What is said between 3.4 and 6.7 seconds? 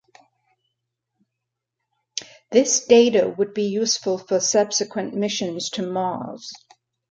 be useful for subsequent missions to Mars.